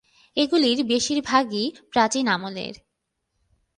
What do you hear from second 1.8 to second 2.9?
প্রাচীন আমলের।